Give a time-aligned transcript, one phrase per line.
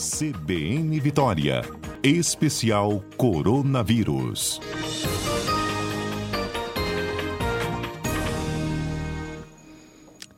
[0.00, 1.60] CBN Vitória.
[2.02, 4.58] Especial Coronavírus.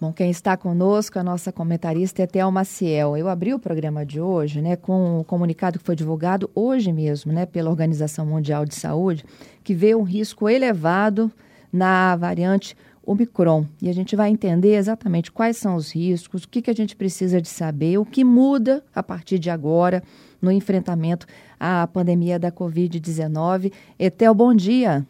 [0.01, 3.17] Bom, quem está conosco, a nossa comentarista é Thelma Ciel.
[3.17, 7.33] Eu abri o programa de hoje né, com um comunicado que foi divulgado hoje mesmo
[7.33, 9.25] né, pela Organização Mundial de Saúde,
[9.63, 11.31] que vê um risco elevado
[11.73, 13.67] na variante Omicron.
[13.81, 16.95] E a gente vai entender exatamente quais são os riscos, o que, que a gente
[16.95, 20.03] precisa de saber, o que muda a partir de agora
[20.41, 21.27] no enfrentamento
[21.59, 23.73] à pandemia da Covid-19.
[23.99, 25.07] Etel, bom dia.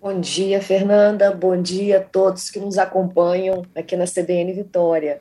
[0.00, 1.30] Bom dia, Fernanda.
[1.30, 5.20] Bom dia a todos que nos acompanham aqui na CBN Vitória.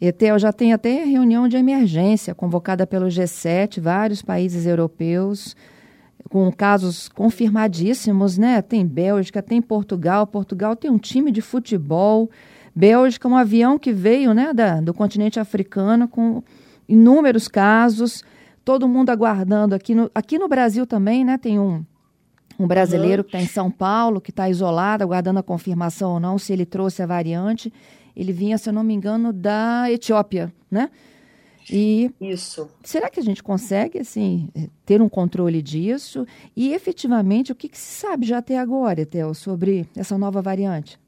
[0.00, 5.54] Etel, já tem até reunião de emergência convocada pelo G7, vários países europeus
[6.28, 8.60] com casos confirmadíssimos, né?
[8.62, 10.26] Tem Bélgica, tem Portugal.
[10.26, 12.30] Portugal tem um time de futebol.
[12.74, 16.42] Bélgica, um avião que veio, né, da, do continente africano com
[16.88, 18.22] inúmeros casos.
[18.64, 21.36] Todo mundo aguardando aqui no, aqui no Brasil também, né?
[21.36, 21.84] Tem um
[22.60, 23.24] um brasileiro uhum.
[23.24, 26.66] que está em São Paulo, que está isolado, aguardando a confirmação ou não, se ele
[26.66, 27.72] trouxe a variante.
[28.14, 30.90] Ele vinha, se eu não me engano, da Etiópia, né?
[31.72, 32.68] E isso.
[32.82, 34.48] Será que a gente consegue, assim,
[34.84, 36.26] ter um controle disso?
[36.56, 40.98] E efetivamente, o que, que se sabe já até agora, Etel, sobre essa nova variante?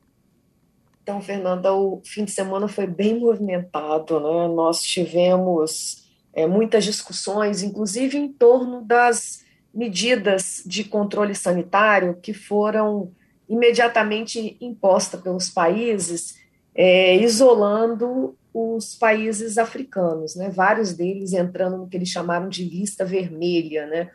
[1.02, 4.48] Então, Fernanda, o fim de semana foi bem movimentado, né?
[4.54, 13.10] Nós tivemos é, muitas discussões, inclusive em torno das medidas de controle sanitário que foram
[13.48, 16.38] imediatamente impostas pelos países,
[16.74, 23.05] é, isolando os países africanos, né, vários deles entrando no que eles chamaram de lista
[23.05, 24.11] vermelha, né,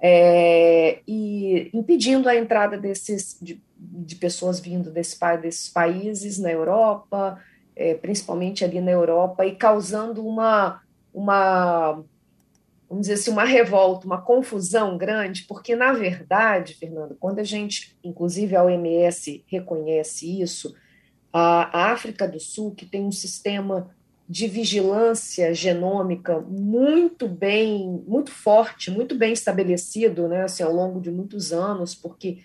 [0.00, 7.38] é, e impedindo a entrada desses, de, de pessoas vindo desse, desses países na Europa,
[7.76, 10.80] é, principalmente ali na Europa, e causando uma,
[11.14, 12.02] uma
[12.92, 17.96] vamos dizer assim, uma revolta, uma confusão grande, porque, na verdade, Fernando, quando a gente,
[18.04, 20.74] inclusive a OMS reconhece isso,
[21.32, 23.90] a África do Sul, que tem um sistema
[24.28, 31.10] de vigilância genômica muito bem, muito forte, muito bem estabelecido, né, assim, ao longo de
[31.10, 32.38] muitos anos, porque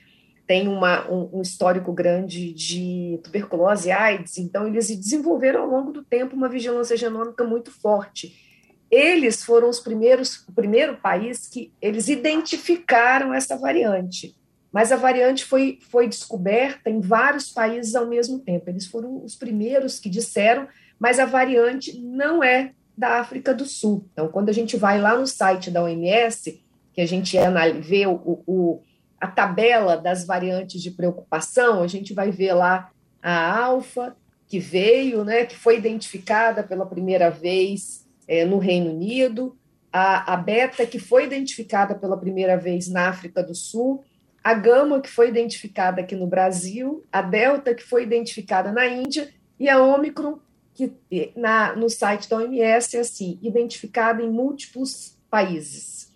[0.46, 5.92] tem uma, um, um, histórico grande de tuberculose e AIDS, então eles desenvolveram ao longo
[5.92, 8.48] do tempo uma vigilância genômica muito forte
[8.90, 14.36] eles foram os primeiros, o primeiro país que eles identificaram essa variante.
[14.72, 18.70] Mas a variante foi, foi descoberta em vários países ao mesmo tempo.
[18.70, 20.68] Eles foram os primeiros que disseram,
[21.00, 24.06] mas a variante não é da África do Sul.
[24.12, 26.64] Então, quando a gente vai lá no site da OMS,
[26.94, 27.38] que a gente
[27.82, 28.82] vê o, o,
[29.22, 32.90] a tabela das variantes de preocupação, a gente vai ver lá
[33.22, 34.16] a alfa,
[34.48, 39.56] que veio, né, que foi identificada pela primeira vez é, no Reino Unido,
[39.92, 44.04] a, a beta, que foi identificada pela primeira vez na África do Sul,
[44.48, 49.28] a gama, que foi identificada aqui no Brasil, a delta, que foi identificada na Índia,
[49.60, 50.40] e a Omicron,
[50.74, 50.94] que
[51.36, 56.14] na, no site da OMS é assim, identificada em múltiplos países.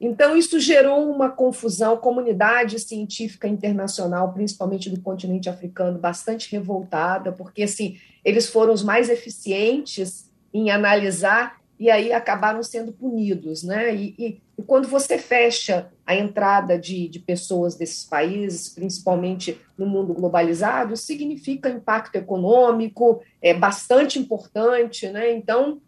[0.00, 7.62] Então, isso gerou uma confusão, comunidade científica internacional, principalmente do continente africano, bastante revoltada, porque
[7.62, 13.94] assim, eles foram os mais eficientes em analisar e aí acabaram sendo punidos, né?
[13.94, 19.86] E, e, e quando você fecha a entrada de, de, pessoas desses países, principalmente no
[19.86, 25.32] mundo globalizado, significa impacto econômico, é bastante importante, né?
[25.32, 25.80] Então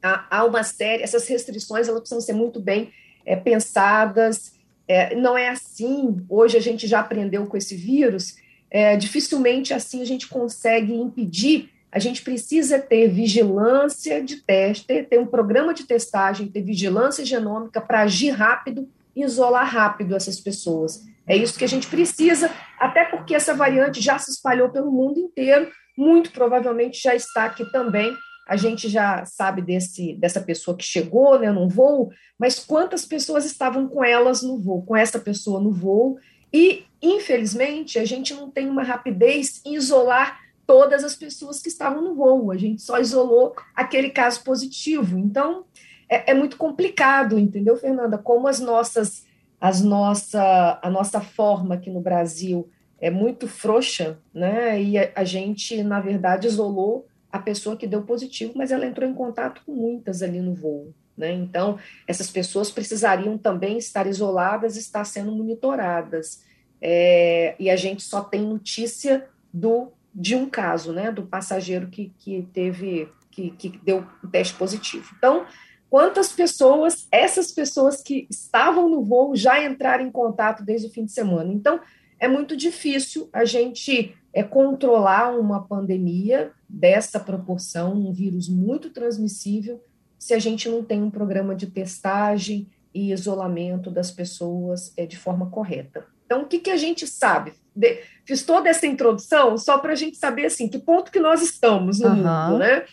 [0.00, 2.92] há, há uma série, essas restrições elas precisam ser muito bem
[3.26, 4.54] é, pensadas.
[4.86, 6.24] É, não é assim.
[6.28, 8.36] Hoje a gente já aprendeu com esse vírus.
[8.70, 15.20] É, dificilmente assim a gente consegue impedir a gente precisa ter vigilância de teste, ter
[15.20, 21.04] um programa de testagem, ter vigilância genômica para agir rápido e isolar rápido essas pessoas.
[21.24, 22.50] É isso que a gente precisa,
[22.80, 27.64] até porque essa variante já se espalhou pelo mundo inteiro, muito provavelmente já está aqui
[27.70, 28.12] também.
[28.48, 33.44] A gente já sabe desse, dessa pessoa que chegou né, no voo, mas quantas pessoas
[33.44, 36.18] estavam com elas no voo, com essa pessoa no voo,
[36.52, 42.02] e, infelizmente, a gente não tem uma rapidez em isolar todas as pessoas que estavam
[42.02, 45.18] no voo, a gente só isolou aquele caso positivo.
[45.18, 45.64] Então,
[46.08, 48.18] é, é muito complicado, entendeu, Fernanda?
[48.18, 49.24] Como as nossas,
[49.60, 52.68] as nossa, a nossa forma aqui no Brasil
[53.00, 54.80] é muito frouxa, né?
[54.82, 59.08] E a, a gente, na verdade, isolou a pessoa que deu positivo, mas ela entrou
[59.08, 60.94] em contato com muitas ali no voo.
[61.16, 61.32] Né?
[61.32, 66.42] Então, essas pessoas precisariam também estar isoladas, estar sendo monitoradas.
[66.80, 72.12] É, e a gente só tem notícia do de um caso, né, do passageiro que,
[72.18, 75.12] que teve, que, que deu um teste positivo.
[75.18, 75.44] Então,
[75.90, 81.04] quantas pessoas, essas pessoas que estavam no voo, já entraram em contato desde o fim
[81.04, 81.52] de semana.
[81.52, 81.80] Então,
[82.18, 89.82] é muito difícil a gente é, controlar uma pandemia dessa proporção, um vírus muito transmissível,
[90.18, 95.18] se a gente não tem um programa de testagem e isolamento das pessoas é, de
[95.18, 96.06] forma correta.
[96.34, 97.52] Então, o que, que a gente sabe?
[97.74, 101.40] De, fiz toda essa introdução só para a gente saber assim, que ponto que nós
[101.42, 102.16] estamos no uhum.
[102.16, 102.84] mundo, né?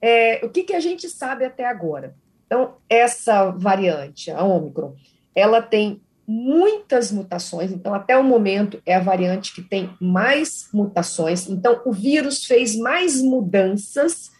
[0.00, 2.14] É, o que, que a gente sabe até agora?
[2.46, 4.94] Então, essa variante, a Ômicron,
[5.34, 11.48] ela tem muitas mutações, então, até o momento, é a variante que tem mais mutações.
[11.48, 14.30] Então, o vírus fez mais mudanças,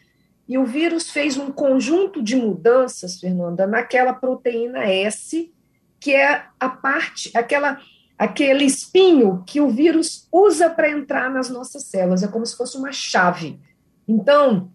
[0.48, 5.52] e o vírus fez um conjunto de mudanças, Fernanda, naquela proteína S,
[6.00, 7.78] que é a parte, aquela
[8.20, 12.76] aquele espinho que o vírus usa para entrar nas nossas células, é como se fosse
[12.76, 13.58] uma chave.
[14.06, 14.70] Então,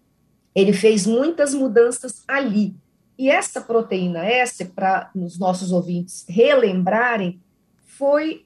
[0.52, 2.74] ele fez muitas mudanças ali.
[3.16, 7.40] E essa proteína S, para os nossos ouvintes relembrarem,
[7.84, 8.44] foi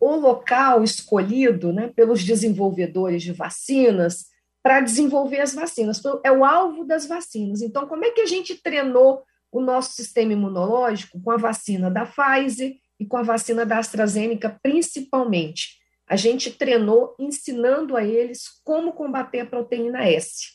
[0.00, 4.28] o local escolhido né, pelos desenvolvedores de vacinas
[4.62, 6.00] para desenvolver as vacinas.
[6.24, 7.60] É o alvo das vacinas.
[7.60, 12.06] Então, como é que a gente treinou o nosso sistema imunológico com a vacina da
[12.06, 15.80] Pfizer e com a vacina da AstraZeneca, principalmente.
[16.08, 20.52] A gente treinou ensinando a eles como combater a proteína S.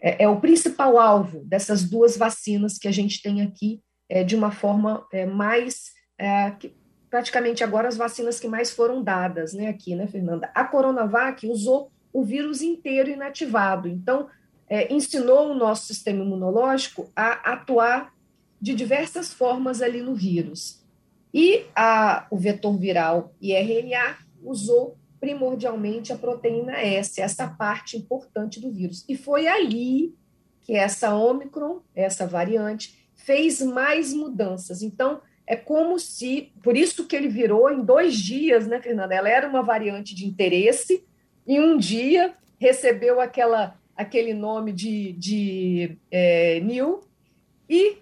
[0.00, 4.34] É, é o principal alvo dessas duas vacinas que a gente tem aqui, é, de
[4.34, 5.92] uma forma é, mais.
[6.18, 6.74] É, que,
[7.08, 10.50] praticamente agora as vacinas que mais foram dadas né, aqui, né, Fernanda?
[10.54, 13.88] A Coronavac usou o vírus inteiro inativado.
[13.88, 14.28] Então,
[14.68, 18.14] é, ensinou o nosso sistema imunológico a atuar
[18.58, 20.81] de diversas formas ali no vírus.
[21.32, 28.70] E a, o vetor viral IRNA usou primordialmente a proteína S, essa parte importante do
[28.70, 29.04] vírus.
[29.08, 30.14] E foi ali
[30.62, 34.82] que essa Omicron, essa variante, fez mais mudanças.
[34.82, 39.14] Então, é como se, por isso que ele virou em dois dias, né, Fernanda?
[39.14, 41.04] Ela era uma variante de interesse,
[41.46, 47.00] e um dia recebeu aquela, aquele nome de, de é, New,
[47.68, 47.98] e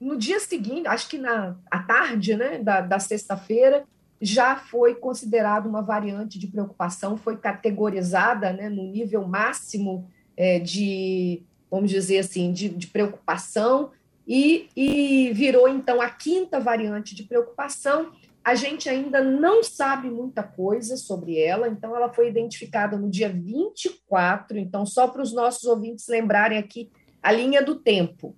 [0.00, 3.84] no dia seguinte, acho que na à tarde né, da, da sexta-feira,
[4.20, 11.42] já foi considerado uma variante de preocupação, foi categorizada né, no nível máximo é, de,
[11.70, 13.90] vamos dizer assim, de, de preocupação,
[14.26, 18.12] e, e virou então a quinta variante de preocupação.
[18.42, 23.28] A gente ainda não sabe muita coisa sobre ela, então ela foi identificada no dia
[23.28, 26.90] 24, então só para os nossos ouvintes lembrarem aqui
[27.22, 28.34] a linha do tempo.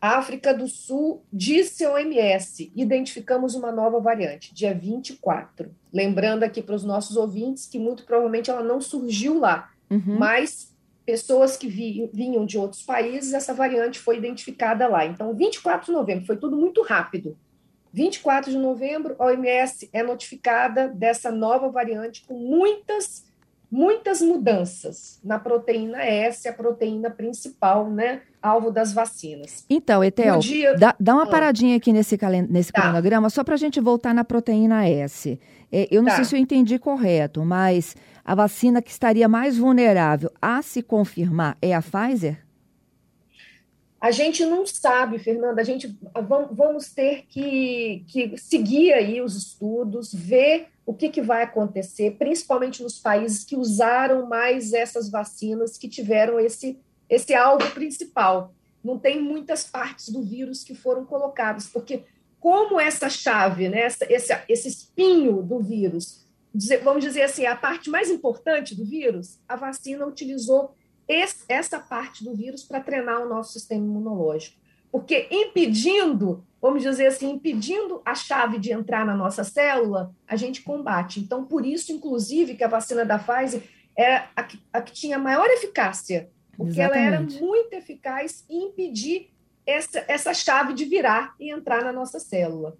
[0.00, 5.70] África do Sul disse ao OMS: identificamos uma nova variante, dia 24.
[5.92, 10.16] Lembrando aqui para os nossos ouvintes que muito provavelmente ela não surgiu lá, uhum.
[10.18, 10.74] mas
[11.04, 15.04] pessoas que vi, vinham de outros países, essa variante foi identificada lá.
[15.04, 17.36] Então, 24 de novembro, foi tudo muito rápido.
[17.92, 23.24] 24 de novembro, a OMS é notificada dessa nova variante com muitas
[23.70, 29.64] muitas mudanças na proteína S, a proteína principal, né, alvo das vacinas.
[29.70, 30.74] Então, Etel, dia...
[30.76, 31.26] dá, dá, uma ah.
[31.26, 32.18] paradinha aqui nesse,
[32.48, 32.82] nesse tá.
[32.82, 35.38] cronograma, só para a gente voltar na proteína S.
[35.70, 36.16] É, eu não tá.
[36.16, 37.94] sei se eu entendi correto, mas
[38.24, 42.38] a vacina que estaria mais vulnerável a se confirmar é a Pfizer?
[44.00, 45.94] A gente não sabe, Fernanda, a gente
[46.52, 52.82] vamos ter que, que seguir aí os estudos, ver o que, que vai acontecer, principalmente
[52.82, 58.54] nos países que usaram mais essas vacinas, que tiveram esse, esse alvo principal.
[58.82, 62.04] Não tem muitas partes do vírus que foram colocadas, porque
[62.40, 66.26] como essa chave, né, essa, esse, esse espinho do vírus,
[66.82, 70.74] vamos dizer assim, a parte mais importante do vírus, a vacina utilizou
[71.10, 74.56] esse, essa parte do vírus para treinar o nosso sistema imunológico.
[74.90, 80.62] Porque impedindo vamos dizer assim, impedindo a chave de entrar na nossa célula, a gente
[80.62, 81.18] combate.
[81.18, 83.62] Então, por isso, inclusive, que a vacina da Pfizer
[83.96, 87.06] é a que, a que tinha maior eficácia, porque Exatamente.
[87.06, 89.30] ela era muito eficaz em impedir
[89.66, 92.76] essa, essa chave de virar e entrar na nossa célula.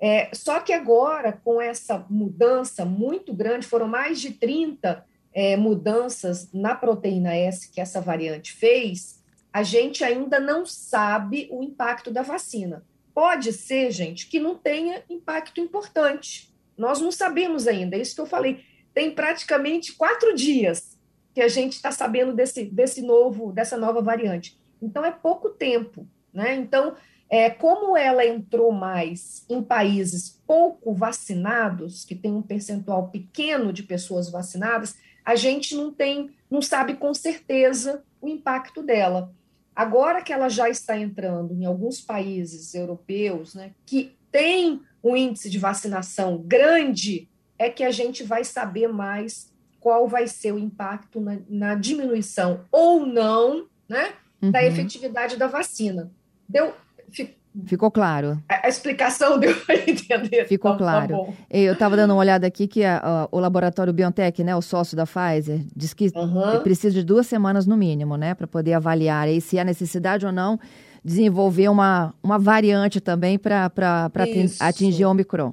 [0.00, 6.50] É, só que agora, com essa mudança muito grande, foram mais de 30 é, mudanças
[6.52, 9.20] na proteína S que essa variante fez,
[9.52, 12.84] a gente ainda não sabe o impacto da vacina.
[13.12, 16.52] Pode ser, gente, que não tenha impacto importante.
[16.78, 18.64] Nós não sabemos ainda, é isso que eu falei.
[18.92, 20.98] Tem praticamente quatro dias
[21.34, 24.56] que a gente está sabendo desse, desse novo, dessa nova variante.
[24.80, 26.06] Então, é pouco tempo.
[26.32, 26.54] Né?
[26.54, 26.96] Então,
[27.28, 33.82] é, como ela entrou mais em países pouco vacinados, que tem um percentual pequeno de
[33.82, 39.32] pessoas vacinadas, a gente não tem, não sabe com certeza o impacto dela.
[39.74, 45.50] Agora que ela já está entrando em alguns países europeus, né, que tem um índice
[45.50, 47.28] de vacinação grande,
[47.58, 52.64] é que a gente vai saber mais qual vai ser o impacto na, na diminuição
[52.70, 54.50] ou não, né, uhum.
[54.50, 56.10] da efetividade da vacina.
[56.48, 56.74] Deu,
[57.66, 58.42] Ficou claro.
[58.48, 60.46] A, a explicação deu para entender.
[60.46, 61.26] Ficou tá, claro.
[61.26, 64.62] Tá eu estava dando uma olhada aqui que a, a, o laboratório BioNTech, né, o
[64.62, 66.60] sócio da Pfizer, diz que uhum.
[66.62, 70.32] precisa de duas semanas no mínimo, né, para poder avaliar aí se há necessidade ou
[70.32, 70.58] não
[71.04, 73.70] desenvolver uma, uma variante também para
[74.58, 75.52] atingir o Omicron.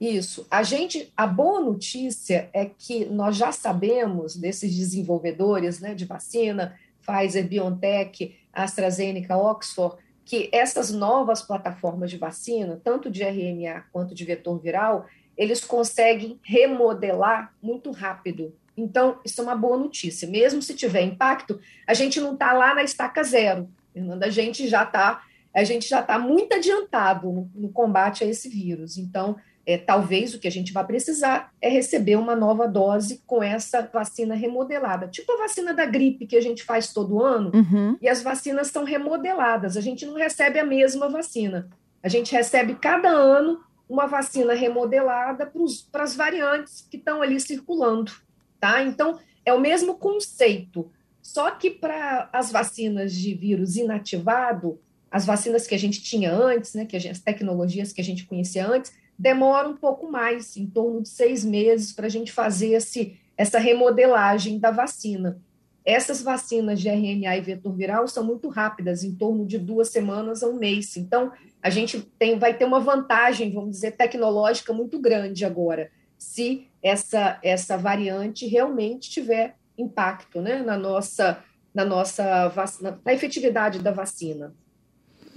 [0.00, 0.46] Isso.
[0.50, 6.74] A gente, a boa notícia é que nós já sabemos desses desenvolvedores, né, de vacina,
[7.06, 9.96] Pfizer, BioNTech, AstraZeneca, Oxford
[10.28, 15.06] que essas novas plataformas de vacina, tanto de RNA quanto de vetor viral,
[15.38, 18.54] eles conseguem remodelar muito rápido.
[18.76, 20.28] Então, isso é uma boa notícia.
[20.28, 23.70] Mesmo se tiver impacto, a gente não está lá na estaca zero.
[23.94, 25.22] Fernanda, a gente já está
[25.54, 28.98] a gente já está muito adiantado no, no, combate a esse vírus.
[28.98, 29.36] Então,
[29.68, 33.82] é, talvez o que a gente vai precisar é receber uma nova dose com essa
[33.82, 37.94] vacina remodelada, tipo a vacina da gripe que a gente faz todo ano, uhum.
[38.00, 41.68] e as vacinas são remodeladas, a gente não recebe a mesma vacina,
[42.02, 45.52] a gente recebe cada ano uma vacina remodelada
[45.92, 48.10] para as variantes que estão ali circulando,
[48.58, 48.82] tá?
[48.82, 55.66] Então, é o mesmo conceito, só que para as vacinas de vírus inativado, as vacinas
[55.66, 58.92] que a gente tinha antes, né, que gente, as tecnologias que a gente conhecia antes,
[59.18, 63.58] demora um pouco mais, em torno de seis meses, para a gente fazer esse, essa
[63.58, 65.40] remodelagem da vacina.
[65.84, 70.42] Essas vacinas de RNA e vetor viral são muito rápidas, em torno de duas semanas
[70.42, 70.96] a um mês.
[70.96, 71.32] Então,
[71.62, 77.38] a gente tem, vai ter uma vantagem, vamos dizer, tecnológica muito grande agora, se essa,
[77.42, 84.54] essa variante realmente tiver impacto né, na nossa, na nossa vacina, na efetividade da vacina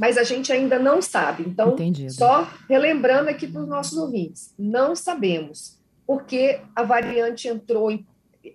[0.02, 1.44] mas a gente ainda não sabe.
[1.48, 2.12] Então, Entendido.
[2.12, 8.04] só relembrando aqui para os nossos ouvintes, não sabemos porque a variante entrou, em,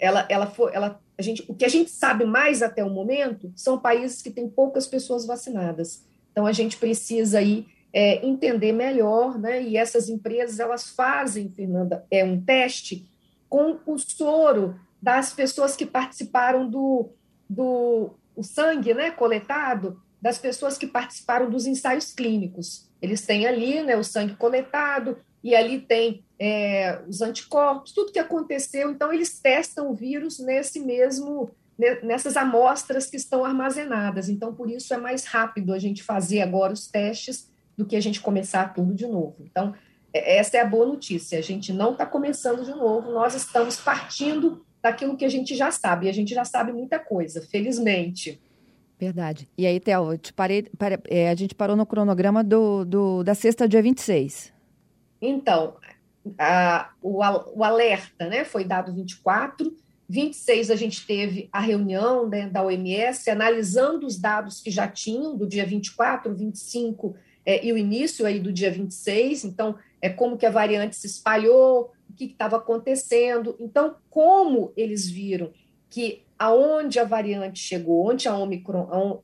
[0.00, 3.52] ela, ela foi, ela, a gente, o que a gente sabe mais até o momento
[3.54, 6.04] são países que têm poucas pessoas vacinadas.
[6.32, 9.62] Então, a gente precisa aí é, entender melhor, né?
[9.62, 13.08] E essas empresas elas fazem, Fernanda, é um teste
[13.48, 17.10] com o soro das pessoas que participaram do,
[17.48, 22.90] do o sangue, né, coletado das pessoas que participaram dos ensaios clínicos.
[23.00, 25.16] Eles têm ali né, o sangue coletado,
[25.47, 28.90] e ali tem é, os anticorpos, tudo que aconteceu.
[28.90, 31.52] Então, eles testam o vírus nesse mesmo,
[32.02, 34.28] nessas amostras que estão armazenadas.
[34.28, 38.00] Então, por isso é mais rápido a gente fazer agora os testes do que a
[38.00, 39.37] gente começar tudo de novo.
[39.40, 39.73] Então,
[40.12, 41.38] é, essa é a boa notícia.
[41.38, 45.71] A gente não está começando de novo, nós estamos partindo daquilo que a gente já
[45.71, 46.06] sabe.
[46.06, 48.40] E a gente já sabe muita coisa, felizmente.
[48.98, 49.48] Verdade.
[49.56, 53.22] E aí, Theo, eu te parei, pare, é, a gente parou no cronograma do, do,
[53.22, 54.52] da sexta, dia 26.
[55.20, 55.76] Então,
[56.38, 57.18] a, o,
[57.58, 59.74] o alerta né, foi dado 24,
[60.08, 65.36] 26 a gente teve a reunião né, da OMS analisando os dados que já tinham
[65.36, 70.36] do dia 24, 25 é, e o início aí do dia 26, então é como
[70.36, 73.56] que a variante se espalhou, o que estava acontecendo.
[73.58, 75.52] Então, como eles viram
[75.88, 79.22] que aonde a variante chegou, onde a Omicron,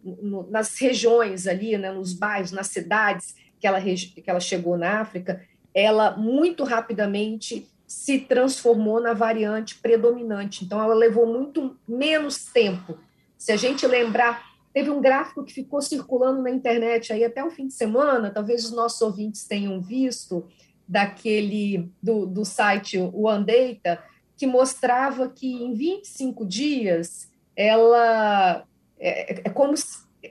[0.49, 5.43] nas regiões ali, né, nos bairros, nas cidades que ela, que ela chegou na África,
[5.75, 10.65] ela muito rapidamente se transformou na variante predominante.
[10.65, 12.99] Então, ela levou muito menos tempo.
[13.37, 14.43] Se a gente lembrar,
[14.73, 18.65] teve um gráfico que ficou circulando na internet aí até o fim de semana, talvez
[18.65, 20.47] os nossos ouvintes tenham visto,
[20.89, 24.03] daquele do, do site One Data,
[24.43, 28.67] que mostrava que em 25 dias ela
[28.99, 29.73] é, é como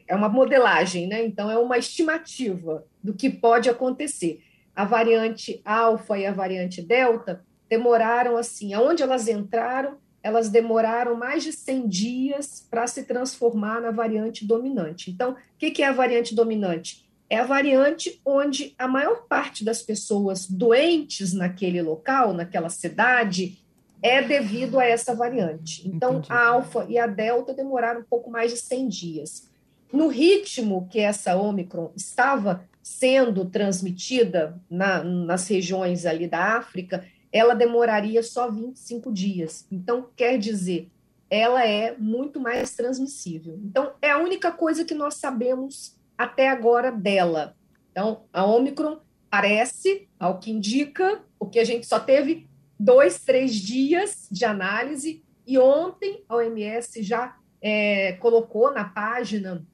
[0.06, 1.24] é uma modelagem, né?
[1.26, 4.44] Então é uma estimativa do que pode acontecer.
[4.76, 11.42] A variante alfa e a variante delta demoraram assim, aonde elas entraram, elas demoraram mais
[11.42, 15.10] de 100 dias para se transformar na variante dominante.
[15.10, 17.10] Então, o que, que é a variante dominante?
[17.30, 23.62] É a variante onde a maior parte das pessoas doentes naquele local, naquela cidade,
[24.02, 25.88] é devido a essa variante.
[25.88, 26.32] Então, Entendi.
[26.32, 29.52] a alfa e a delta demoraram um pouco mais de 100 dias.
[29.94, 37.54] No ritmo que essa Omicron estava sendo transmitida na, nas regiões ali da África, ela
[37.54, 39.68] demoraria só 25 dias.
[39.72, 40.90] Então, quer dizer,
[41.30, 43.60] ela é muito mais transmissível.
[43.64, 47.56] Então, é a única coisa que nós sabemos até agora dela.
[47.92, 52.50] Então, a Omicron parece, ao que indica, o que a gente só teve
[52.84, 59.66] dois, três dias de análise, e ontem a OMS já é, colocou na página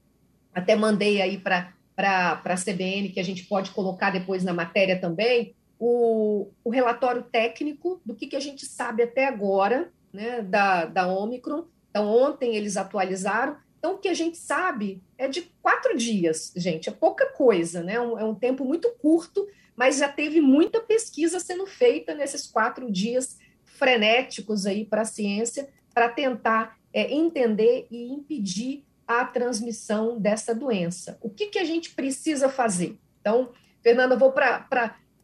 [0.57, 5.55] até mandei aí para a CBN, que a gente pode colocar depois na matéria também,
[5.79, 11.07] o, o relatório técnico do que, que a gente sabe até agora né, da, da
[11.07, 11.65] Omicron.
[11.91, 13.57] Então, ontem eles atualizaram.
[13.77, 17.93] Então, o que a gente sabe é de quatro dias, gente, é pouca coisa, né?
[17.93, 22.48] É um, é um tempo muito curto, mas já teve muita pesquisa sendo feita nesses
[22.48, 30.19] quatro dias frenéticos aí para a ciência, para tentar é, entender e impedir a transmissão
[30.19, 31.17] dessa doença.
[31.22, 32.98] O que, que a gente precisa fazer?
[33.22, 34.65] Então, Fernanda, vou para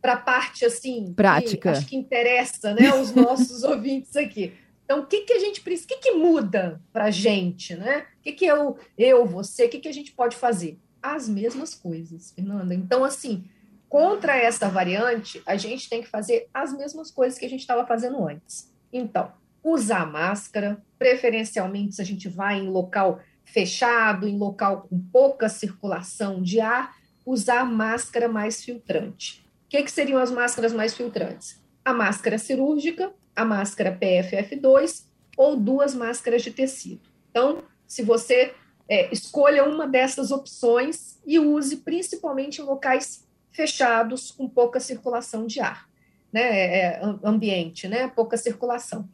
[0.03, 4.53] a parte assim prática, que acho que interessa, né, os nossos ouvintes aqui.
[4.93, 8.05] Então, o que, que a gente precisa, o que, que muda para a gente, né?
[8.19, 10.79] O que, que eu, eu, você, o que, que a gente pode fazer?
[11.01, 12.75] As mesmas coisas, Fernanda.
[12.75, 13.43] Então, assim,
[13.89, 17.87] contra essa variante, a gente tem que fazer as mesmas coisas que a gente estava
[17.87, 18.71] fazendo antes.
[18.91, 19.31] Então,
[19.63, 26.39] usar máscara, preferencialmente se a gente vai em local fechado, em local com pouca circulação
[26.39, 26.95] de ar,
[27.25, 29.43] usar máscara mais filtrante.
[29.65, 31.59] O que, que seriam as máscaras mais filtrantes?
[31.83, 35.05] A máscara cirúrgica, a máscara PFF2
[35.37, 37.01] ou duas máscaras de tecido.
[37.29, 38.53] Então, se você
[38.87, 45.59] é, escolha uma dessas opções e use principalmente em locais fechados com pouca circulação de
[45.59, 45.87] ar,
[46.31, 49.07] né, é, é ambiente, né, pouca circulação.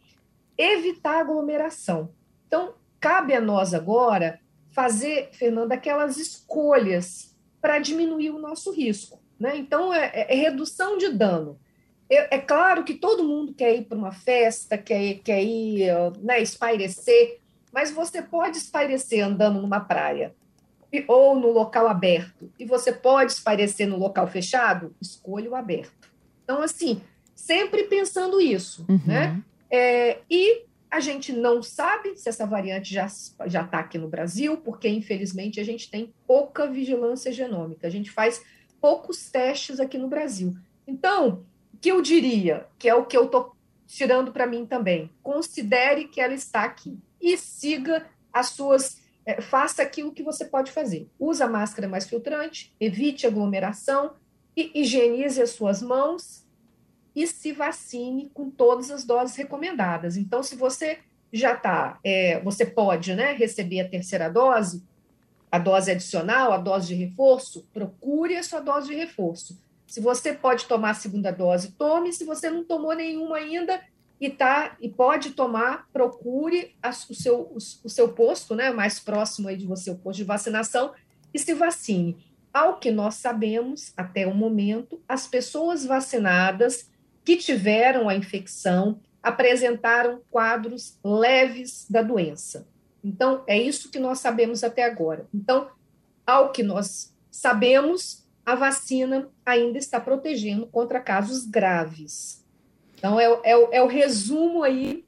[0.57, 2.13] Evitar aglomeração.
[2.47, 4.39] Então, cabe a nós agora
[4.71, 9.21] fazer, Fernanda, aquelas escolhas para diminuir o nosso risco.
[9.39, 9.57] Né?
[9.57, 11.59] Então, é, é, é redução de dano.
[12.09, 15.87] É, é, claro que todo mundo quer ir para uma festa, quer, quer ir
[16.21, 17.39] né, espairecer,
[17.71, 20.33] mas você pode espairecer andando numa praia
[21.07, 26.09] ou no local aberto, e você pode espairecer no local fechado, escolha o aberto.
[26.43, 26.99] Então, assim,
[27.35, 28.99] sempre pensando isso, uhum.
[29.05, 29.39] né?
[29.69, 33.07] É, e a gente não sabe se essa variante já
[33.45, 37.85] já está aqui no Brasil, porque infelizmente a gente tem pouca vigilância genômica.
[37.85, 38.43] A gente faz
[38.81, 40.55] poucos testes aqui no Brasil.
[40.87, 41.45] Então,
[41.81, 43.55] que eu diria, que é o que eu estou
[43.87, 49.81] tirando para mim também, considere que ela está aqui e siga as suas, é, faça
[49.81, 51.09] aquilo que você pode fazer.
[51.19, 54.13] Usa máscara mais filtrante, evite aglomeração
[54.73, 56.45] higienize as suas mãos
[57.15, 60.17] e se vacine com todas as doses recomendadas.
[60.17, 60.99] Então, se você
[61.31, 64.83] já está, é, você pode né, receber a terceira dose,
[65.51, 69.59] a dose adicional, a dose de reforço, procure a sua dose de reforço.
[69.89, 72.13] Se você pode tomar a segunda dose, tome.
[72.13, 73.81] Se você não tomou nenhuma ainda
[74.21, 78.99] e tá e pode tomar, procure a, o, seu, o, o, seu posto, né, mais
[78.99, 80.93] próximo aí de você, o posto de vacinação,
[81.33, 82.23] e se vacine.
[82.53, 86.87] Ao que nós sabemos, até o momento, as pessoas vacinadas
[87.25, 92.67] que tiveram a infecção apresentaram quadros leves da doença.
[93.03, 95.27] Então, é isso que nós sabemos até agora.
[95.33, 95.67] Então,
[96.27, 102.43] ao que nós sabemos, a vacina ainda está protegendo contra casos graves.
[102.97, 105.05] Então, é, é, é o resumo aí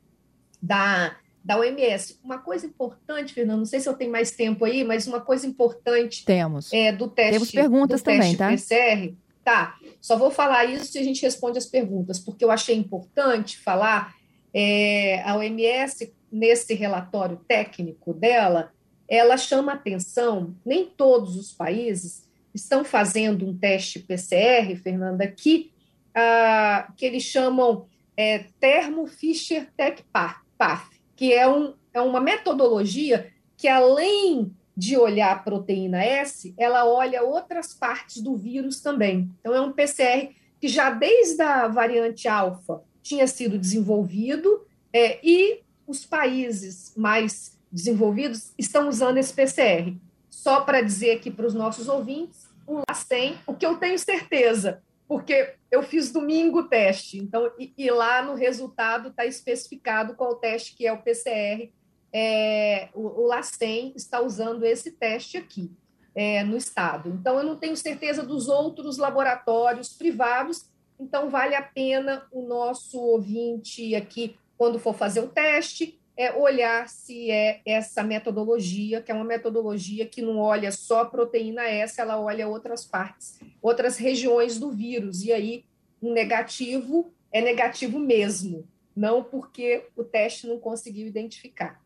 [0.61, 2.19] da, da OMS.
[2.23, 5.47] Uma coisa importante, Fernando, não sei se eu tenho mais tempo aí, mas uma coisa
[5.47, 6.71] importante Temos.
[6.71, 7.31] É, do teste.
[7.33, 8.49] Temos perguntas também, tá?
[8.49, 9.15] PCR.
[9.43, 13.57] Tá, só vou falar isso e a gente responde as perguntas, porque eu achei importante
[13.57, 14.15] falar.
[14.53, 18.71] É, a OMS, nesse relatório técnico dela,
[19.07, 25.71] ela chama atenção, nem todos os países estão fazendo um teste PCR, Fernanda, que,
[26.13, 33.31] ah, que eles chamam é, Thermo Fisher Tech Path, que é, um, é uma metodologia
[33.57, 39.29] que, além de olhar a proteína S, ela olha outras partes do vírus também.
[39.39, 45.61] Então, é um PCR que já desde a variante alfa tinha sido desenvolvido é, e
[45.87, 49.95] os países mais desenvolvidos estão usando esse PCR.
[50.31, 54.81] Só para dizer aqui para os nossos ouvintes, o LACEN, o que eu tenho certeza,
[55.07, 60.35] porque eu fiz domingo o teste, então, e, e lá no resultado está especificado qual
[60.35, 61.69] teste que é o PCR
[62.13, 65.71] é, o, o LACEN está usando esse teste aqui
[66.13, 67.09] é, no estado.
[67.09, 72.99] Então, eu não tenho certeza dos outros laboratórios privados, então vale a pena o nosso
[72.99, 79.15] ouvinte aqui, quando for fazer o teste, é olhar se é essa metodologia, que é
[79.15, 84.71] uma metodologia que não olha só proteína S, ela olha outras partes, outras regiões do
[84.71, 85.65] vírus, e aí
[86.01, 91.81] um negativo é negativo mesmo, não porque o teste não conseguiu identificar.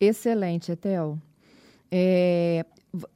[0.00, 1.18] Excelente, Etel.
[1.90, 2.64] É,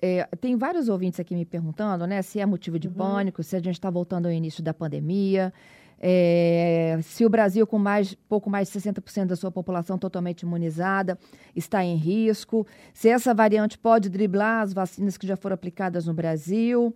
[0.01, 2.95] é, tem vários ouvintes aqui me perguntando, né, se é motivo de uhum.
[2.95, 5.53] pânico, se a gente está voltando ao início da pandemia.
[6.01, 11.19] É, se o Brasil, com mais, pouco mais de 60% da sua população totalmente imunizada,
[11.57, 12.65] está em risco,
[12.95, 16.95] se essa variante pode driblar as vacinas que já foram aplicadas no Brasil.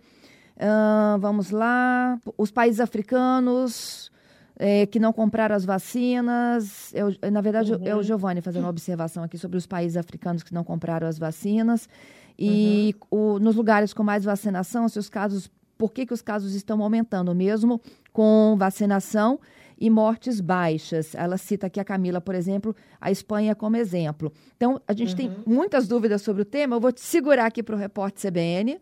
[0.55, 2.17] Uh, vamos lá.
[2.37, 4.11] Os países africanos
[4.57, 6.93] é, que não compraram as vacinas.
[6.93, 7.85] Eu, na verdade, uhum.
[7.85, 11.17] é o Giovanni fazendo uma observação aqui sobre os países africanos que não compraram as
[11.17, 11.89] vacinas.
[12.37, 13.35] E uhum.
[13.35, 15.49] o, nos lugares com mais vacinação, se os casos.
[15.77, 17.81] Por que, que os casos estão aumentando, mesmo
[18.13, 19.39] com vacinação
[19.77, 21.15] e mortes baixas?
[21.15, 24.31] Ela cita aqui a Camila, por exemplo, a Espanha como exemplo.
[24.55, 25.15] Então, a gente uhum.
[25.15, 26.75] tem muitas dúvidas sobre o tema.
[26.75, 28.79] Eu vou te segurar aqui para o repórter CBN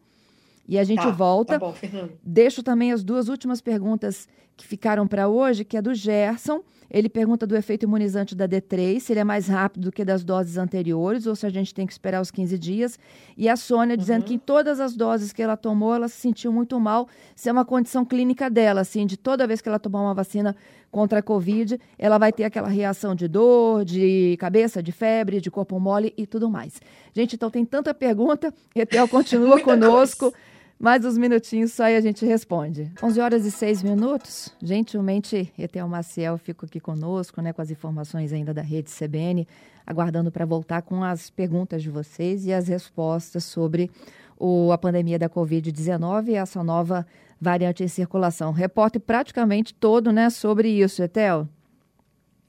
[0.68, 1.60] e a gente tá, volta.
[1.60, 1.76] Tá bom.
[2.24, 4.28] Deixo também as duas últimas perguntas
[4.62, 6.62] que ficaram para hoje, que é do Gerson.
[6.88, 10.24] Ele pergunta do efeito imunizante da D3, se ele é mais rápido do que das
[10.24, 13.00] doses anteriores, ou se a gente tem que esperar os 15 dias.
[13.38, 14.28] E a Sônia dizendo uhum.
[14.28, 17.08] que em todas as doses que ela tomou, ela se sentiu muito mal.
[17.34, 20.56] Se é uma condição clínica dela, assim, de toda vez que ela tomar uma vacina
[20.91, 25.50] contra a Covid, ela vai ter aquela reação de dor, de cabeça, de febre, de
[25.50, 26.82] corpo mole e tudo mais.
[27.15, 28.54] Gente, então tem tanta pergunta.
[28.76, 30.30] Etel continua conosco.
[30.30, 30.52] Coisa.
[30.82, 32.91] Mais uns minutinhos só e a gente responde.
[33.04, 34.50] 11 horas e 6 minutos.
[34.60, 39.48] Gentilmente, Etel Maciel fica aqui conosco, né, com as informações ainda da rede CBN,
[39.86, 43.91] aguardando para voltar com as perguntas de vocês e as respostas sobre
[44.39, 47.06] o, a pandemia da Covid-19 e essa nova
[47.39, 48.52] variante em circulação.
[48.52, 51.48] Repórter praticamente todo, né, sobre isso, Etel.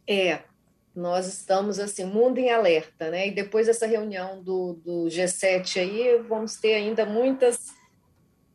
[0.08, 0.38] É,
[0.96, 3.28] nós estamos assim, mundo em alerta, né?
[3.28, 7.81] E depois dessa reunião do, do G7 aí, vamos ter ainda muitas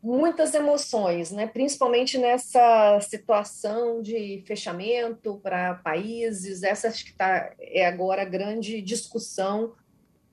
[0.01, 1.47] muitas emoções, né?
[1.47, 8.81] principalmente nessa situação de fechamento para países, essa acho que tá, é agora a grande
[8.81, 9.73] discussão.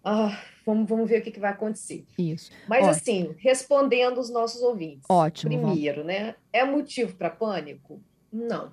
[0.03, 2.05] Ah, vamos, vamos ver o que, que vai acontecer.
[2.19, 2.51] Isso.
[2.69, 2.91] Mas Ótimo.
[2.91, 5.09] assim, respondendo os nossos ouvintes.
[5.09, 5.51] Ótimo.
[5.51, 6.13] Primeiro, vamos.
[6.15, 6.35] né?
[6.53, 8.03] É motivo para pânico?
[8.31, 8.73] Não.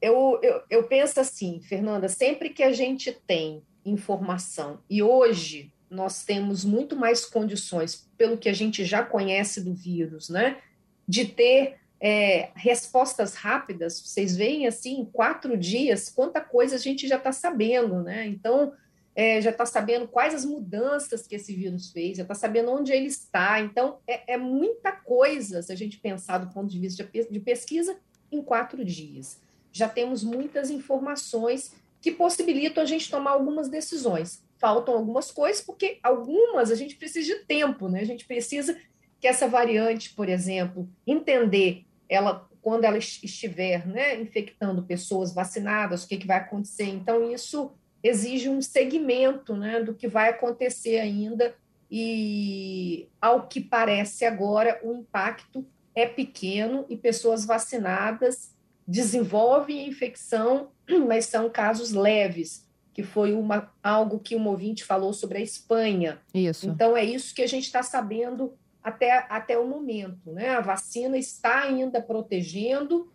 [0.00, 6.24] Eu, eu, eu penso assim, Fernanda, sempre que a gente tem informação, e hoje nós
[6.24, 10.58] temos muito mais condições, pelo que a gente já conhece do vírus, né,
[11.06, 14.00] de ter é, respostas rápidas.
[14.00, 18.26] Vocês veem assim, em quatro dias, quanta coisa a gente já está sabendo, né?
[18.26, 18.72] Então,
[19.14, 22.92] é, já está sabendo quais as mudanças que esse vírus fez, já está sabendo onde
[22.92, 23.60] ele está.
[23.60, 27.96] Então, é, é, muita coisa, se a gente pensar do ponto de vista de pesquisa,
[28.30, 29.40] em quatro dias.
[29.72, 35.98] Já temos muitas informações que possibilitam a gente tomar algumas decisões faltam algumas coisas, porque
[36.02, 38.00] algumas a gente precisa de tempo, né?
[38.00, 38.76] A gente precisa
[39.20, 46.08] que essa variante, por exemplo, entender ela quando ela estiver né, infectando pessoas vacinadas, o
[46.08, 46.86] que, que vai acontecer.
[46.86, 47.70] Então, isso
[48.02, 51.54] exige um segmento né, do que vai acontecer ainda,
[51.88, 55.64] e ao que parece agora, o impacto
[55.94, 58.52] é pequeno e pessoas vacinadas
[58.86, 60.70] desenvolvem infecção,
[61.06, 62.65] mas são casos leves
[62.96, 66.18] que foi uma, algo que o ouvinte falou sobre a Espanha.
[66.32, 66.66] Isso.
[66.66, 70.32] Então, é isso que a gente está sabendo até, até o momento.
[70.32, 70.48] Né?
[70.48, 73.12] A vacina está ainda protegendo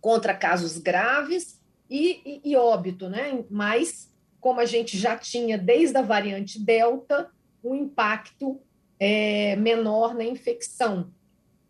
[0.00, 3.44] contra casos graves e, e, e óbito, né?
[3.50, 7.30] mas, como a gente já tinha desde a variante Delta,
[7.62, 8.58] um impacto
[8.98, 11.12] é, menor na infecção.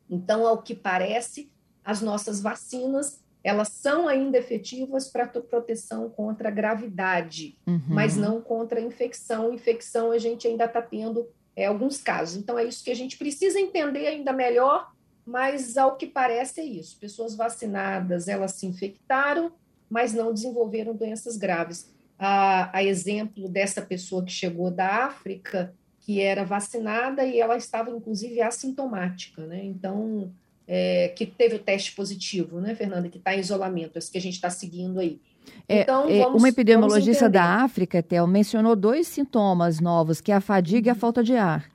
[0.09, 1.51] Então, ao que parece,
[1.85, 7.81] as nossas vacinas elas são ainda efetivas para proteção contra a gravidade, uhum.
[7.89, 9.53] mas não contra a infecção.
[9.53, 11.27] Infecção a gente ainda está tendo
[11.57, 12.37] é, alguns casos.
[12.37, 14.93] Então é isso que a gente precisa entender ainda melhor,
[15.25, 16.99] mas ao que parece é isso.
[16.99, 19.53] Pessoas vacinadas, elas se infectaram,
[19.89, 21.91] mas não desenvolveram doenças graves.
[22.19, 27.91] A, a exemplo dessa pessoa que chegou da África, que era vacinada e ela estava
[27.91, 29.65] inclusive assintomática, né?
[29.65, 30.31] Então
[30.73, 34.21] é, que teve o teste positivo, né, Fernanda, que está em isolamento, esse que a
[34.21, 35.21] gente está seguindo aí.
[35.69, 40.37] É, então, é, vamos, uma epidemiologista da África, Tel, mencionou dois sintomas novos, que é
[40.37, 41.69] a fadiga e a falta de ar.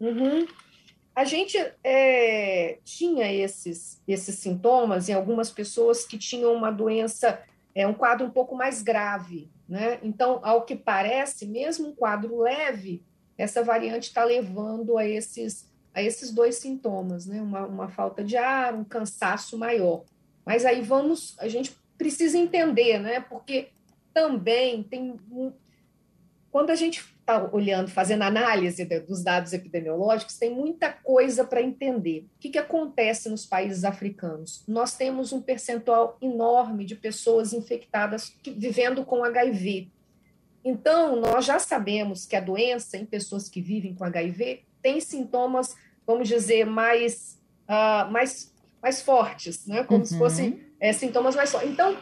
[0.00, 0.46] Uhum.
[1.14, 7.38] A gente é, tinha esses, esses sintomas em algumas pessoas que tinham uma doença,
[7.74, 9.98] é, um quadro um pouco mais grave, né?
[10.02, 13.02] Então, ao que parece, mesmo um quadro leve,
[13.36, 17.40] essa variante está levando a esses a esses dois sintomas, né?
[17.40, 20.04] Uma, uma falta de ar, um cansaço maior.
[20.44, 23.20] Mas aí vamos, a gente precisa entender, né?
[23.20, 23.68] Porque
[24.12, 25.16] também tem.
[26.50, 32.26] Quando a gente está olhando, fazendo análise dos dados epidemiológicos, tem muita coisa para entender.
[32.36, 34.62] O que, que acontece nos países africanos?
[34.68, 39.90] Nós temos um percentual enorme de pessoas infectadas que, vivendo com HIV.
[40.64, 45.74] Então, nós já sabemos que a doença em pessoas que vivem com HIV tem sintomas,
[46.06, 49.82] vamos dizer, mais, uh, mais, mais fortes, né?
[49.82, 50.04] como uhum.
[50.04, 51.70] se fossem é, sintomas mais fortes.
[51.70, 51.96] Então,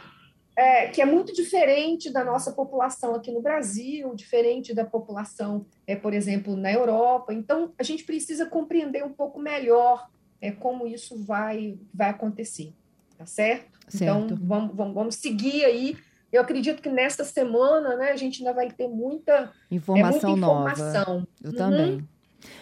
[0.56, 5.94] é, que é muito diferente da nossa população aqui no Brasil, diferente da população, é,
[5.94, 7.32] por exemplo, na Europa.
[7.32, 12.72] Então, a gente precisa compreender um pouco melhor é, como isso vai, vai acontecer,
[13.16, 13.78] tá certo?
[13.86, 14.24] certo.
[14.24, 15.96] Então, vamos, vamos, vamos seguir aí.
[16.32, 20.46] Eu acredito que nesta semana, né, a gente ainda vai ter muita informação, é, muita
[20.46, 21.14] informação.
[21.14, 21.28] nova.
[21.44, 21.56] Eu uhum.
[21.56, 22.08] também.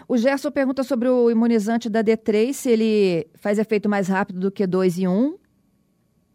[0.09, 4.51] O Gerson pergunta sobre o imunizante da D3, se ele faz efeito mais rápido do
[4.51, 5.11] que 2 e 1.
[5.11, 5.39] Um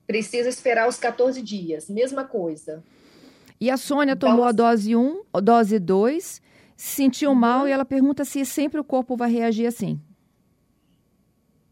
[0.05, 2.83] precisa esperar os 14 dias, mesma coisa.
[3.59, 6.41] E a Sônia então, tomou a dose 1, a dose 2,
[6.75, 7.35] sentiu uhum.
[7.35, 9.99] mal e ela pergunta se sempre o corpo vai reagir assim.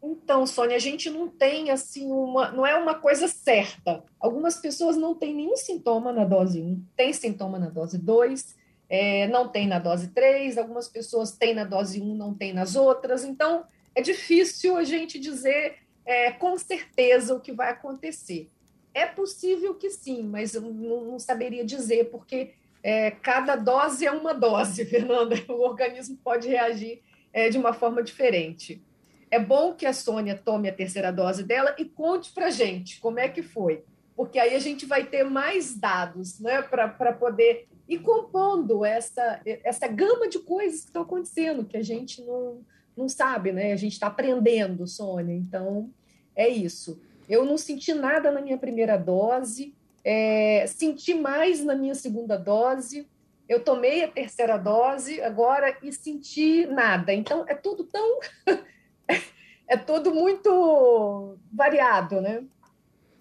[0.02, 4.04] Então, Sônia, a gente não tem assim uma, não é uma coisa certa.
[4.20, 8.54] Algumas pessoas não têm nenhum sintoma na dose 1, tem sintoma na dose 2,
[8.88, 12.76] é, não tem na dose 3, algumas pessoas têm na dose 1, não tem nas
[12.76, 13.24] outras.
[13.24, 18.50] Então, é difícil a gente dizer é, com certeza o que vai acontecer.
[18.92, 24.12] É possível que sim, mas eu não, não saberia dizer, porque é, cada dose é
[24.12, 25.36] uma dose, Fernanda.
[25.48, 28.82] O organismo pode reagir é, de uma forma diferente.
[29.30, 33.18] É bom que a Sônia tome a terceira dose dela e conte para gente como
[33.18, 33.82] é que foi,
[34.14, 39.86] porque aí a gente vai ter mais dados né, para poder ir compondo essa, essa
[39.86, 42.60] gama de coisas que estão acontecendo, que a gente não,
[42.96, 43.72] não sabe, né?
[43.72, 45.34] A gente está aprendendo, Sônia.
[45.34, 45.90] Então,
[46.34, 47.00] é isso.
[47.28, 53.06] Eu não senti nada na minha primeira dose, é, senti mais na minha segunda dose.
[53.48, 57.12] Eu tomei a terceira dose agora e senti nada.
[57.12, 58.20] Então, é tudo tão.
[59.68, 62.44] é tudo muito variado, né?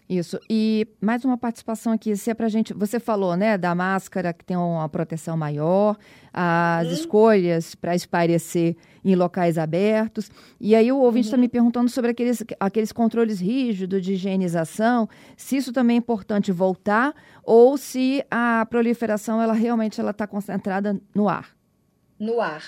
[0.10, 0.38] Isso.
[0.50, 2.74] E mais uma participação aqui, se é pra gente.
[2.74, 5.98] Você falou, né, da máscara que tem uma proteção maior,
[6.32, 6.94] as uhum.
[6.94, 10.30] escolhas para espairecer em locais abertos.
[10.60, 11.42] E aí o ouvinte está uhum.
[11.42, 17.14] me perguntando sobre aqueles, aqueles controles rígidos de higienização, se isso também é importante voltar
[17.44, 21.56] ou se a proliferação ela realmente ela está concentrada no ar.
[22.20, 22.64] No ar,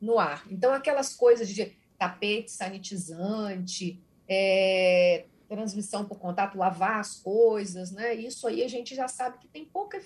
[0.00, 0.44] no ar.
[0.50, 8.14] Então aquelas coisas de tapete sanitizante, é, transmissão por contato, lavar as coisas, né?
[8.14, 10.00] Isso aí a gente já sabe que tem pouca,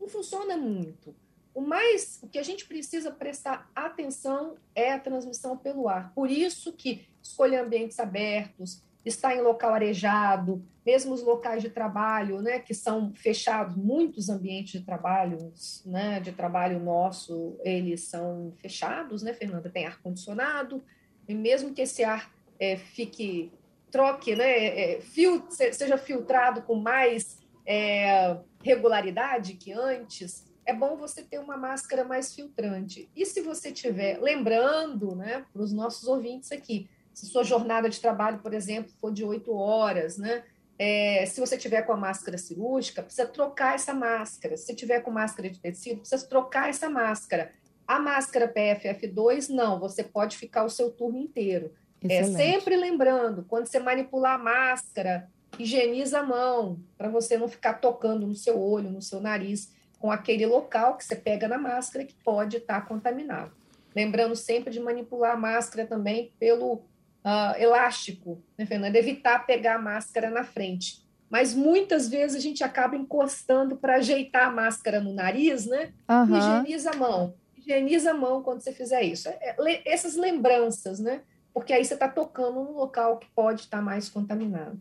[0.00, 1.14] não funciona muito.
[1.54, 6.12] O mais, o que a gente precisa prestar atenção é a transmissão pelo ar.
[6.14, 12.40] Por isso que escolher ambientes abertos, estar em local arejado, mesmo os locais de trabalho,
[12.40, 15.52] né, que são fechados, muitos ambientes de trabalho,
[15.84, 19.68] né, de trabalho nosso, eles são fechados, né, Fernanda?
[19.68, 20.82] Tem ar condicionado,
[21.28, 23.52] e mesmo que esse ar é, fique
[23.90, 31.22] troque, né, é, fil seja filtrado com mais é, regularidade que antes, é bom você
[31.22, 33.10] ter uma máscara mais filtrante.
[33.16, 38.00] E se você tiver, lembrando, né, para os nossos ouvintes aqui, se sua jornada de
[38.00, 40.44] trabalho, por exemplo, for de oito horas, né,
[40.78, 44.56] é, se você tiver com a máscara cirúrgica, precisa trocar essa máscara.
[44.56, 47.50] Se tiver com máscara de tecido, precisa trocar essa máscara.
[47.86, 51.72] A máscara PFF2, não, você pode ficar o seu turno inteiro.
[52.08, 57.74] É, sempre lembrando, quando você manipular a máscara, higieniza a mão, para você não ficar
[57.74, 62.04] tocando no seu olho, no seu nariz, com aquele local que você pega na máscara
[62.04, 63.52] que pode estar tá contaminado.
[63.94, 68.96] Lembrando sempre de manipular a máscara também pelo uh, elástico, né, Fernanda?
[68.96, 71.04] Evitar pegar a máscara na frente.
[71.28, 75.92] Mas muitas vezes a gente acaba encostando para ajeitar a máscara no nariz, né?
[76.08, 76.36] Uhum.
[76.36, 77.34] Higieniza a mão.
[77.56, 79.28] Higieniza a mão quando você fizer isso.
[79.28, 81.22] É, é, essas lembranças, né?
[81.52, 84.78] Porque aí você está tocando num local que pode estar tá mais contaminado.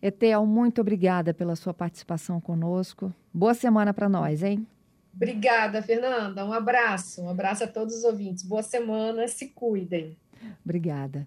[0.00, 3.12] Etel, muito obrigada pela sua participação conosco.
[3.32, 4.66] Boa semana para nós, hein?
[5.14, 6.44] Obrigada, Fernanda.
[6.44, 7.22] Um abraço.
[7.22, 8.44] Um abraço a todos os ouvintes.
[8.44, 9.26] Boa semana.
[9.26, 10.16] Se cuidem.
[10.62, 11.26] Obrigada.